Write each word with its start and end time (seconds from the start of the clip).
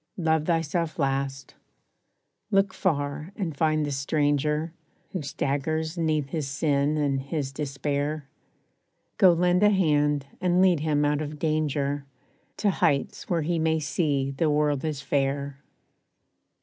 Love 0.17 0.47
thyself 0.47 0.97
last. 0.97 1.53
Look 2.49 2.73
far 2.73 3.31
and 3.35 3.55
find 3.55 3.85
the 3.85 3.91
stranger, 3.91 4.73
Who 5.11 5.21
staggers 5.21 5.95
'neath 5.95 6.29
his 6.29 6.47
sin 6.47 6.97
and 6.97 7.21
his 7.21 7.51
despair; 7.51 8.27
Go 9.19 9.31
lend 9.31 9.61
a 9.61 9.69
hand, 9.69 10.25
and 10.41 10.59
lead 10.59 10.79
him 10.79 11.05
out 11.05 11.21
of 11.21 11.37
danger, 11.37 12.03
To 12.57 12.71
hights 12.71 13.29
where 13.29 13.43
he 13.43 13.59
may 13.59 13.79
see 13.79 14.31
the 14.31 14.49
world 14.49 14.83
is 14.83 15.01
fair. 15.03 15.59